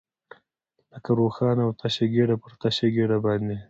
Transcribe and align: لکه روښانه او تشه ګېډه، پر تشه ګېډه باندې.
لکه 0.91 1.09
روښانه 1.19 1.61
او 1.65 1.71
تشه 1.81 2.05
ګېډه، 2.13 2.35
پر 2.41 2.51
تشه 2.61 2.87
ګېډه 2.95 3.17
باندې. 3.25 3.55